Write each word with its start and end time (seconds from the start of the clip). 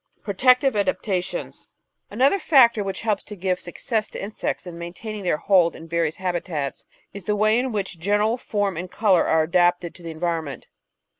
Protective 0.23 0.75
Adaptations 0.75 1.67
Another 2.09 2.39
factor 2.39 2.83
which 2.83 3.01
helps 3.01 3.23
to 3.25 3.35
give 3.35 3.59
success 3.59 4.09
to 4.09 4.19
insects 4.19 4.65
in 4.65 4.79
maintaining 4.79 5.21
their 5.21 5.37
hold 5.37 5.75
in 5.75 5.87
various 5.87 6.15
habitats 6.15 6.85
is 7.13 7.25
the 7.25 7.35
way 7.35 7.59
in 7.59 7.71
which 7.71 7.99
general 7.99 8.35
form 8.35 8.77
and 8.77 8.89
colour 8.89 9.27
are 9.27 9.43
adapted 9.43 9.93
to 9.93 10.01
the 10.01 10.09
environment. 10.09 10.65